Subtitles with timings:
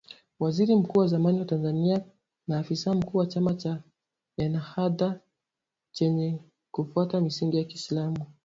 [0.39, 2.01] Waziri Mkuu wa zamani wa Tunisia
[2.47, 3.83] na afisa mkuu wa chama cha
[4.37, 5.19] Ennahdha
[5.91, 6.39] chenye
[6.71, 8.13] kufuata misingi ya kiislam.